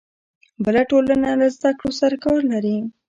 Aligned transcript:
بله 0.63 0.81
ټولنه 0.91 1.29
له 1.39 1.47
زده 1.55 1.71
کړو 1.79 1.91
سره 1.99 2.15
کار 2.25 2.39
لري. 2.51 2.77